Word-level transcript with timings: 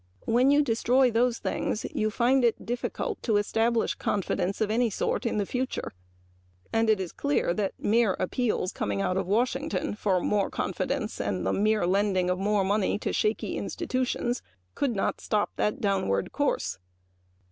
When 0.25 0.49
you 0.49 0.63
destroy 0.63 1.11
these 1.11 1.37
things 1.37 1.85
you 1.93 2.07
will 2.07 2.11
find 2.11 2.43
it 2.43 2.65
difficult 2.65 3.21
to 3.21 3.37
establish 3.37 3.93
confidence 3.93 4.59
of 4.59 4.71
any 4.71 4.89
sort 4.89 5.27
in 5.27 5.37
the 5.37 5.45
future. 5.45 5.91
It 6.73 6.97
was 6.97 7.11
clear 7.11 7.53
that 7.53 7.75
mere 7.77 8.13
appeals 8.15 8.71
from 8.73 8.89
Washington 8.97 9.93
for 9.93 10.49
confidence 10.49 11.21
and 11.21 11.45
the 11.45 11.53
mere 11.53 11.85
lending 11.85 12.31
of 12.31 12.39
more 12.39 12.63
money 12.63 12.97
to 12.97 13.13
shaky 13.13 13.55
institutions 13.57 14.41
could 14.73 14.95
not 14.95 15.21
stop 15.21 15.55
this 15.55 15.73
downward 15.79 16.31
course. 16.31 16.79